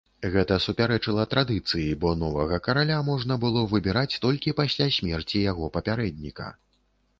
[0.35, 6.53] Гэта супярэчыла традыцыі, бо новага караля можна было выбіраць толькі пасля смерці яго папярэдніка.